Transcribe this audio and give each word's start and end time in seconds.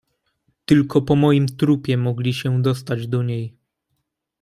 "Tylko 0.65 1.01
po 1.01 1.15
moim 1.15 1.45
trupie 1.47 1.97
mogli 1.97 2.33
się 2.33 2.61
dostać 2.61 3.07
do 3.07 3.23
niej." 3.23 3.55